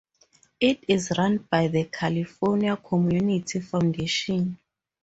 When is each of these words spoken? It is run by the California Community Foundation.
It 0.59 0.83
is 0.87 1.11
run 1.15 1.47
by 1.51 1.67
the 1.67 1.83
California 1.83 2.75
Community 2.75 3.59
Foundation. 3.59 4.57